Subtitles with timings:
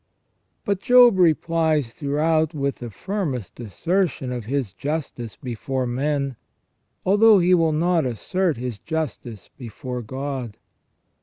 [0.65, 6.37] But Job replies throughout with the firmest assertion of his justice before men,
[7.05, 10.57] although he will not assert his justice before God.